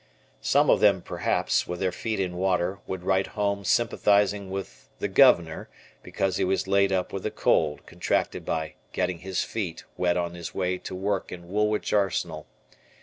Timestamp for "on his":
10.17-10.55